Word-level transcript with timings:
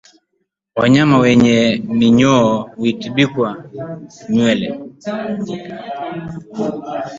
Wanyama 0.75 1.17
wenye 1.17 1.81
minyoo 1.97 2.61
hutibuka 2.75 3.49
nywele 4.29 4.69